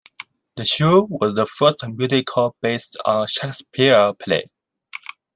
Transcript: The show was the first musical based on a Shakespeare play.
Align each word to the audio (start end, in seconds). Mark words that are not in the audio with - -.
The 0.55 0.65
show 0.65 1.03
was 1.11 1.35
the 1.35 1.45
first 1.45 1.87
musical 1.87 2.55
based 2.59 2.97
on 3.05 3.21
a 3.25 3.27
Shakespeare 3.27 4.11
play. 4.15 4.45